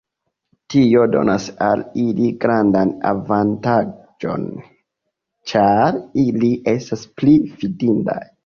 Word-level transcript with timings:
Tio 0.73 1.01
donas 1.15 1.49
al 1.65 1.83
ili 2.03 2.29
grandan 2.45 2.95
avantaĝon 3.11 4.49
ĉar 5.53 6.03
ili 6.27 6.53
estas 6.77 7.09
pli 7.21 7.39
fidindaj. 7.61 8.23